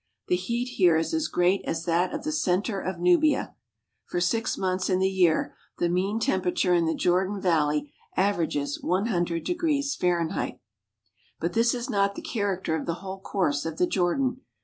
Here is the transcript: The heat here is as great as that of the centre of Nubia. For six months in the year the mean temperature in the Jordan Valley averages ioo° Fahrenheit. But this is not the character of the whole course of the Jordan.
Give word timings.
The 0.29 0.35
heat 0.35 0.65
here 0.77 0.97
is 0.97 1.13
as 1.13 1.27
great 1.27 1.61
as 1.63 1.85
that 1.85 2.11
of 2.11 2.23
the 2.23 2.31
centre 2.31 2.79
of 2.81 2.97
Nubia. 2.99 3.53
For 4.07 4.19
six 4.19 4.57
months 4.57 4.89
in 4.89 4.97
the 4.97 5.07
year 5.07 5.53
the 5.77 5.89
mean 5.89 6.19
temperature 6.19 6.73
in 6.73 6.87
the 6.87 6.95
Jordan 6.95 7.39
Valley 7.39 7.93
averages 8.17 8.79
ioo° 8.81 9.95
Fahrenheit. 9.99 10.59
But 11.39 11.53
this 11.53 11.75
is 11.75 11.87
not 11.87 12.15
the 12.15 12.23
character 12.23 12.75
of 12.75 12.87
the 12.87 12.95
whole 13.05 13.19
course 13.19 13.63
of 13.63 13.77
the 13.77 13.85
Jordan. 13.85 14.41